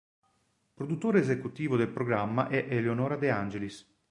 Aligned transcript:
Produttore 0.73 1.19
esecutivo 1.19 1.77
del 1.77 1.89
programma 1.91 2.47
è 2.47 2.65
Eleonora 2.67 3.17
De 3.17 3.29
Angelis. 3.29 3.87